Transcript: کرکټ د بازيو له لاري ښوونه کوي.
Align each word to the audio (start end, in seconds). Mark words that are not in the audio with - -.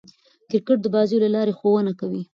کرکټ 0.49 0.77
د 0.81 0.87
بازيو 0.95 1.21
له 1.23 1.29
لاري 1.35 1.53
ښوونه 1.59 1.91
کوي. 1.99 2.21